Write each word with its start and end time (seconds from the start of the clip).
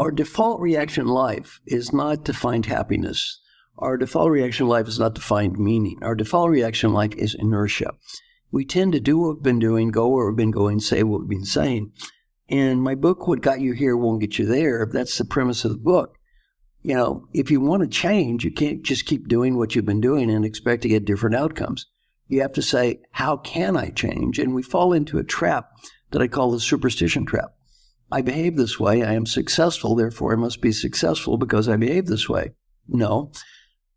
our 0.00 0.10
default 0.10 0.62
reaction 0.62 1.02
in 1.02 1.08
life 1.08 1.60
is 1.66 1.92
not 1.92 2.24
to 2.24 2.32
find 2.32 2.64
happiness. 2.64 3.38
Our 3.76 3.98
default 3.98 4.30
reaction 4.30 4.64
in 4.64 4.70
life 4.70 4.88
is 4.88 4.98
not 4.98 5.14
to 5.16 5.20
find 5.20 5.58
meaning. 5.58 5.98
Our 6.00 6.14
default 6.14 6.48
reaction 6.48 6.88
in 6.88 6.94
life 6.94 7.14
is 7.16 7.36
inertia. 7.38 7.92
We 8.50 8.64
tend 8.64 8.94
to 8.94 9.00
do 9.00 9.18
what 9.18 9.34
we've 9.34 9.42
been 9.42 9.58
doing, 9.58 9.90
go 9.90 10.08
where 10.08 10.26
we've 10.26 10.38
been 10.38 10.52
going, 10.52 10.80
say 10.80 11.02
what 11.02 11.20
we've 11.20 11.28
been 11.28 11.44
saying. 11.44 11.92
And 12.48 12.82
my 12.82 12.94
book, 12.94 13.28
What 13.28 13.42
Got 13.42 13.60
You 13.60 13.74
Here 13.74 13.94
Won't 13.94 14.22
Get 14.22 14.38
You 14.38 14.46
There, 14.46 14.88
that's 14.90 15.18
the 15.18 15.24
premise 15.26 15.66
of 15.66 15.72
the 15.72 15.76
book. 15.76 16.16
You 16.80 16.94
know, 16.94 17.26
if 17.34 17.50
you 17.50 17.60
want 17.60 17.82
to 17.82 17.88
change, 17.88 18.42
you 18.42 18.52
can't 18.52 18.82
just 18.82 19.04
keep 19.04 19.28
doing 19.28 19.58
what 19.58 19.76
you've 19.76 19.84
been 19.84 20.00
doing 20.00 20.30
and 20.30 20.46
expect 20.46 20.80
to 20.82 20.88
get 20.88 21.04
different 21.04 21.36
outcomes. 21.36 21.84
You 22.26 22.40
have 22.40 22.54
to 22.54 22.62
say, 22.62 23.00
how 23.10 23.36
can 23.36 23.76
I 23.76 23.90
change? 23.90 24.38
And 24.38 24.54
we 24.54 24.62
fall 24.62 24.94
into 24.94 25.18
a 25.18 25.24
trap 25.24 25.68
that 26.12 26.22
I 26.22 26.26
call 26.26 26.52
the 26.52 26.58
superstition 26.58 27.26
trap. 27.26 27.50
I 28.12 28.22
behave 28.22 28.56
this 28.56 28.78
way. 28.80 29.02
I 29.02 29.14
am 29.14 29.26
successful. 29.26 29.94
Therefore, 29.94 30.32
I 30.32 30.36
must 30.36 30.60
be 30.60 30.72
successful 30.72 31.36
because 31.36 31.68
I 31.68 31.76
behave 31.76 32.06
this 32.06 32.28
way. 32.28 32.52
No. 32.88 33.32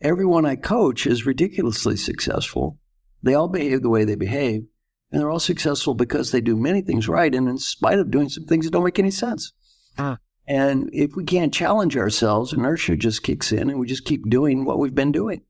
Everyone 0.00 0.44
I 0.44 0.56
coach 0.56 1.06
is 1.06 1.26
ridiculously 1.26 1.96
successful. 1.96 2.78
They 3.22 3.34
all 3.34 3.48
behave 3.48 3.82
the 3.82 3.88
way 3.88 4.04
they 4.04 4.16
behave. 4.16 4.66
And 5.10 5.20
they're 5.20 5.30
all 5.30 5.40
successful 5.40 5.94
because 5.94 6.30
they 6.30 6.40
do 6.40 6.56
many 6.56 6.82
things 6.82 7.08
right. 7.08 7.34
And 7.34 7.48
in 7.48 7.58
spite 7.58 7.98
of 7.98 8.10
doing 8.10 8.28
some 8.28 8.44
things 8.44 8.64
that 8.64 8.72
don't 8.72 8.84
make 8.84 8.98
any 8.98 9.10
sense. 9.10 9.52
Uh. 9.96 10.16
And 10.46 10.90
if 10.92 11.16
we 11.16 11.24
can't 11.24 11.54
challenge 11.54 11.96
ourselves, 11.96 12.52
inertia 12.52 12.96
just 12.96 13.22
kicks 13.22 13.52
in 13.52 13.70
and 13.70 13.78
we 13.78 13.86
just 13.86 14.04
keep 14.04 14.28
doing 14.28 14.64
what 14.64 14.78
we've 14.78 14.94
been 14.94 15.12
doing. 15.12 15.42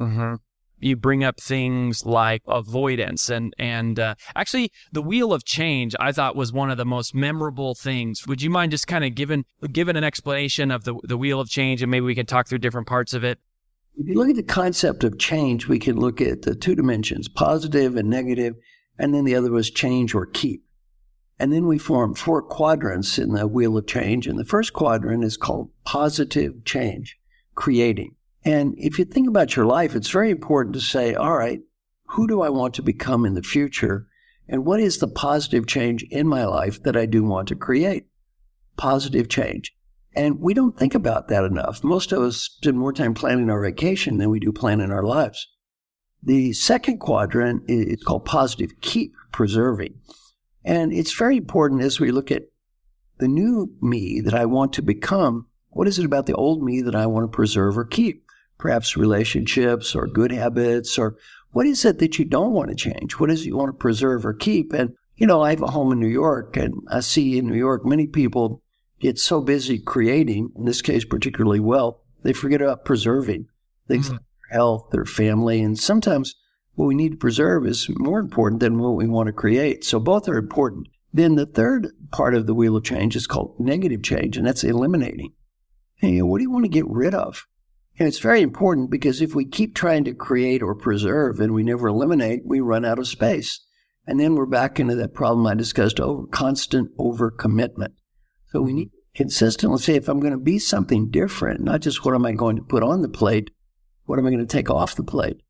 Mm-hmm 0.00 0.34
you 0.78 0.96
bring 0.96 1.24
up 1.24 1.40
things 1.40 2.04
like 2.04 2.42
avoidance 2.46 3.30
and 3.30 3.54
and 3.58 3.98
uh, 3.98 4.14
actually 4.36 4.70
the 4.92 5.02
wheel 5.02 5.32
of 5.32 5.44
change 5.44 5.94
I 5.98 6.12
thought 6.12 6.36
was 6.36 6.52
one 6.52 6.70
of 6.70 6.76
the 6.76 6.84
most 6.84 7.14
memorable 7.14 7.74
things. 7.74 8.26
Would 8.26 8.42
you 8.42 8.50
mind 8.50 8.72
just 8.72 8.86
kind 8.86 9.04
of 9.04 9.14
giving 9.14 9.44
giving 9.72 9.96
an 9.96 10.04
explanation 10.04 10.70
of 10.70 10.84
the 10.84 10.94
the 11.04 11.16
wheel 11.16 11.40
of 11.40 11.48
change 11.48 11.82
and 11.82 11.90
maybe 11.90 12.04
we 12.04 12.14
can 12.14 12.26
talk 12.26 12.48
through 12.48 12.58
different 12.58 12.86
parts 12.86 13.14
of 13.14 13.24
it? 13.24 13.38
If 13.96 14.08
you 14.08 14.14
look 14.14 14.28
at 14.28 14.36
the 14.36 14.42
concept 14.42 15.04
of 15.04 15.18
change, 15.18 15.68
we 15.68 15.78
can 15.78 15.96
look 15.96 16.20
at 16.20 16.42
the 16.42 16.56
two 16.56 16.74
dimensions, 16.74 17.28
positive 17.28 17.96
and 17.96 18.10
negative, 18.10 18.56
and 18.98 19.14
then 19.14 19.24
the 19.24 19.36
other 19.36 19.52
was 19.52 19.70
change 19.70 20.14
or 20.14 20.26
keep. 20.26 20.64
And 21.38 21.52
then 21.52 21.66
we 21.66 21.78
form 21.78 22.14
four 22.14 22.42
quadrants 22.42 23.18
in 23.18 23.32
the 23.32 23.46
wheel 23.46 23.76
of 23.76 23.86
change. 23.86 24.26
And 24.26 24.38
the 24.38 24.44
first 24.44 24.72
quadrant 24.72 25.24
is 25.24 25.36
called 25.36 25.70
positive 25.84 26.64
change, 26.64 27.18
creating. 27.54 28.14
And 28.44 28.74
if 28.76 28.98
you 28.98 29.04
think 29.04 29.28
about 29.28 29.56
your 29.56 29.66
life, 29.66 29.94
it's 29.94 30.10
very 30.10 30.30
important 30.30 30.74
to 30.74 30.80
say, 30.80 31.14
all 31.14 31.36
right, 31.36 31.60
who 32.08 32.26
do 32.26 32.42
I 32.42 32.50
want 32.50 32.74
to 32.74 32.82
become 32.82 33.24
in 33.24 33.34
the 33.34 33.42
future? 33.42 34.06
And 34.48 34.66
what 34.66 34.80
is 34.80 34.98
the 34.98 35.08
positive 35.08 35.66
change 35.66 36.04
in 36.10 36.28
my 36.28 36.44
life 36.44 36.82
that 36.82 36.96
I 36.96 37.06
do 37.06 37.24
want 37.24 37.48
to 37.48 37.56
create? 37.56 38.06
Positive 38.76 39.28
change. 39.28 39.74
And 40.14 40.40
we 40.40 40.54
don't 40.54 40.78
think 40.78 40.94
about 40.94 41.28
that 41.28 41.44
enough. 41.44 41.82
Most 41.82 42.12
of 42.12 42.22
us 42.22 42.36
spend 42.36 42.78
more 42.78 42.92
time 42.92 43.14
planning 43.14 43.50
our 43.50 43.62
vacation 43.62 44.18
than 44.18 44.30
we 44.30 44.38
do 44.38 44.52
planning 44.52 44.92
our 44.92 45.02
lives. 45.02 45.48
The 46.22 46.52
second 46.52 46.98
quadrant 46.98 47.64
is 47.68 48.02
called 48.02 48.24
positive 48.24 48.80
keep 48.80 49.14
preserving. 49.32 49.94
And 50.64 50.92
it's 50.92 51.12
very 51.12 51.36
important 51.36 51.82
as 51.82 51.98
we 51.98 52.10
look 52.10 52.30
at 52.30 52.44
the 53.18 53.28
new 53.28 53.74
me 53.80 54.20
that 54.20 54.34
I 54.34 54.46
want 54.46 54.72
to 54.74 54.82
become. 54.82 55.46
What 55.70 55.88
is 55.88 55.98
it 55.98 56.04
about 56.04 56.26
the 56.26 56.34
old 56.34 56.62
me 56.62 56.82
that 56.82 56.94
I 56.94 57.06
want 57.06 57.24
to 57.24 57.36
preserve 57.36 57.76
or 57.76 57.84
keep? 57.84 58.23
Perhaps 58.58 58.96
relationships 58.96 59.94
or 59.94 60.06
good 60.06 60.32
habits 60.32 60.98
or 60.98 61.16
what 61.52 61.66
is 61.66 61.84
it 61.84 61.98
that 62.00 62.18
you 62.18 62.24
don't 62.24 62.52
want 62.52 62.70
to 62.70 62.74
change? 62.74 63.12
What 63.14 63.30
is 63.30 63.42
it 63.42 63.46
you 63.46 63.56
want 63.56 63.68
to 63.68 63.78
preserve 63.78 64.26
or 64.26 64.34
keep? 64.34 64.72
And, 64.72 64.94
you 65.16 65.26
know, 65.26 65.42
I 65.42 65.50
have 65.50 65.62
a 65.62 65.68
home 65.68 65.92
in 65.92 66.00
New 66.00 66.08
York 66.08 66.56
and 66.56 66.74
I 66.90 67.00
see 67.00 67.38
in 67.38 67.46
New 67.46 67.56
York 67.56 67.84
many 67.84 68.08
people 68.08 68.60
get 68.98 69.18
so 69.18 69.40
busy 69.40 69.78
creating, 69.78 70.50
in 70.56 70.64
this 70.64 70.82
case, 70.82 71.04
particularly 71.04 71.60
wealth, 71.60 71.98
they 72.24 72.32
forget 72.32 72.60
about 72.60 72.84
preserving 72.84 73.46
things 73.86 74.06
mm-hmm. 74.06 74.14
like 74.14 74.22
their 74.22 74.58
health, 74.58 74.88
their 74.90 75.04
family. 75.04 75.62
And 75.62 75.78
sometimes 75.78 76.34
what 76.74 76.86
we 76.86 76.94
need 76.94 77.12
to 77.12 77.18
preserve 77.18 77.66
is 77.66 77.88
more 77.90 78.18
important 78.18 78.60
than 78.60 78.78
what 78.78 78.96
we 78.96 79.06
want 79.06 79.28
to 79.28 79.32
create. 79.32 79.84
So 79.84 80.00
both 80.00 80.28
are 80.28 80.36
important. 80.36 80.88
Then 81.12 81.36
the 81.36 81.46
third 81.46 81.92
part 82.10 82.34
of 82.34 82.46
the 82.46 82.54
wheel 82.54 82.76
of 82.76 82.82
change 82.82 83.14
is 83.14 83.28
called 83.28 83.54
negative 83.60 84.02
change, 84.02 84.36
and 84.36 84.44
that's 84.44 84.64
eliminating. 84.64 85.32
Hey, 85.96 86.20
what 86.22 86.38
do 86.38 86.42
you 86.42 86.50
want 86.50 86.64
to 86.64 86.68
get 86.70 86.88
rid 86.88 87.14
of? 87.14 87.46
And 87.98 88.08
it's 88.08 88.18
very 88.18 88.42
important 88.42 88.90
because 88.90 89.20
if 89.20 89.34
we 89.34 89.44
keep 89.44 89.74
trying 89.74 90.04
to 90.04 90.14
create 90.14 90.62
or 90.62 90.74
preserve 90.74 91.38
and 91.38 91.54
we 91.54 91.62
never 91.62 91.86
eliminate, 91.86 92.42
we 92.44 92.60
run 92.60 92.84
out 92.84 92.98
of 92.98 93.06
space. 93.06 93.60
And 94.06 94.18
then 94.18 94.34
we're 94.34 94.46
back 94.46 94.80
into 94.80 94.96
that 94.96 95.14
problem 95.14 95.46
I 95.46 95.54
discussed 95.54 96.00
over 96.00 96.26
constant 96.26 96.96
overcommitment. 96.98 97.92
So 98.48 98.60
we 98.60 98.72
need 98.72 98.90
consistently 99.14 99.78
say, 99.78 99.94
if 99.94 100.08
I'm 100.08 100.20
going 100.20 100.32
to 100.32 100.38
be 100.38 100.58
something 100.58 101.10
different, 101.10 101.60
not 101.60 101.80
just 101.80 102.04
what 102.04 102.14
am 102.14 102.26
I 102.26 102.32
going 102.32 102.56
to 102.56 102.62
put 102.62 102.82
on 102.82 103.02
the 103.02 103.08
plate, 103.08 103.50
what 104.06 104.18
am 104.18 104.26
I 104.26 104.30
going 104.30 104.44
to 104.44 104.52
take 104.52 104.70
off 104.70 104.96
the 104.96 105.04
plate? 105.04 105.40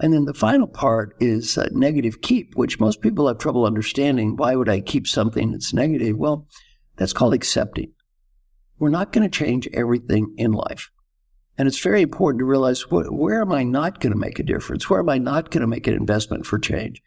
And 0.00 0.12
then 0.12 0.24
the 0.24 0.34
final 0.34 0.66
part 0.66 1.14
is 1.20 1.56
uh, 1.56 1.68
negative 1.70 2.20
keep, 2.20 2.56
which 2.56 2.80
most 2.80 3.00
people 3.00 3.28
have 3.28 3.38
trouble 3.38 3.64
understanding. 3.64 4.36
Why 4.36 4.56
would 4.56 4.68
I 4.68 4.80
keep 4.80 5.06
something 5.06 5.52
that's 5.52 5.72
negative? 5.72 6.16
Well, 6.16 6.48
that's 6.96 7.12
called 7.12 7.34
accepting. 7.34 7.92
We're 8.78 8.88
not 8.88 9.12
going 9.12 9.28
to 9.28 9.38
change 9.38 9.68
everything 9.72 10.34
in 10.36 10.50
life. 10.50 10.90
And 11.58 11.68
it's 11.68 11.80
very 11.80 12.02
important 12.02 12.40
to 12.40 12.44
realize 12.46 12.82
wh- 12.82 13.12
where 13.12 13.42
am 13.42 13.52
I 13.52 13.62
not 13.62 14.00
going 14.00 14.12
to 14.12 14.18
make 14.18 14.38
a 14.38 14.44
difference? 14.44 14.88
Where 14.88 15.00
am 15.00 15.08
I 15.08 15.18
not 15.18 15.50
going 15.50 15.60
to 15.60 15.66
make 15.66 15.86
an 15.86 15.94
investment 15.94 16.46
for 16.46 16.58
change? 16.58 17.02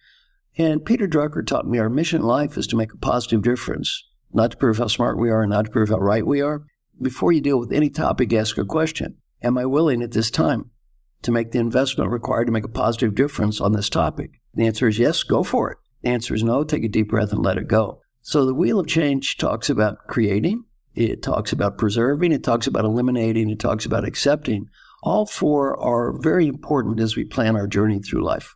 And 0.58 0.86
Peter 0.86 1.08
Drucker 1.08 1.46
taught 1.46 1.68
me 1.68 1.80
our 1.80 1.90
mission 1.90 2.22
in 2.22 2.28
life 2.28 2.58
is 2.58 2.68
to 2.68 2.78
make 2.78 2.94
a 2.94 2.98
positive 2.98 3.42
difference, 3.42 4.08
not 4.32 4.52
to 4.52 4.58
prove 4.58 4.78
how 4.78 4.88
smart 4.88 5.20
we 5.20 5.30
are 5.30 5.42
and 5.42 5.52
not 5.52 5.66
to 5.66 5.72
prove 5.72 5.90
how 5.90 5.98
right 5.98 6.26
we 6.26 6.42
are. 6.42 6.66
Before 7.02 7.32
you 7.32 7.42
deal 7.42 7.60
with 7.60 7.74
any 7.74 7.90
topic, 7.90 8.32
ask 8.32 8.58
a 8.58 8.64
question. 8.64 9.18
Am 9.44 9.58
I 9.58 9.66
willing 9.66 10.02
at 10.02 10.12
this 10.12 10.32
time 10.32 10.72
to 11.24 11.32
make 11.32 11.52
the 11.52 11.60
investment 11.60 12.10
required 12.10 12.46
to 12.46 12.52
make 12.54 12.64
a 12.64 12.70
positive 12.70 13.16
difference 13.16 13.60
on 13.60 13.74
this 13.74 13.90
topic? 13.90 14.40
The 14.54 14.66
answer 14.66 14.88
is 14.88 14.98
yes, 14.98 15.24
go 15.24 15.44
for 15.44 15.72
it. 15.72 15.78
The 16.04 16.10
answer 16.10 16.34
is 16.34 16.44
no, 16.44 16.64
take 16.64 16.84
a 16.86 16.88
deep 16.88 17.10
breath 17.10 17.34
and 17.34 17.44
let 17.44 17.58
it 17.58 17.68
go. 17.68 18.00
So 18.22 18.46
the 18.46 18.54
wheel 18.54 18.80
of 18.80 18.88
change 18.88 19.38
talks 19.38 19.70
about 19.70 20.08
creating, 20.08 20.64
it 20.96 21.22
talks 21.22 21.52
about 21.52 21.78
preserving, 21.78 22.32
it 22.32 22.44
talks 22.44 22.68
about 22.68 22.86
eliminating, 22.86 23.50
it 23.50 23.60
talks 23.60 23.86
about 23.86 24.06
accepting. 24.06 24.70
All 25.04 25.26
four 25.26 25.78
are 25.80 26.14
very 26.20 26.48
important 26.48 27.00
as 27.00 27.16
we 27.16 27.26
plan 27.26 27.56
our 27.56 27.68
journey 27.68 28.00
through 28.00 28.24
life. 28.24 28.56